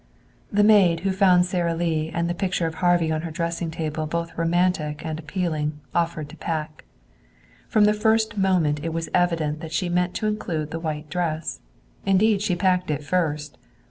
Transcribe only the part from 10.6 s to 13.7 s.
the white dress. Indeed she packed it first.